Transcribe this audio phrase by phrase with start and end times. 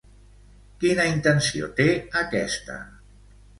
[0.83, 1.87] Quina intenció té
[2.25, 2.81] aquesta?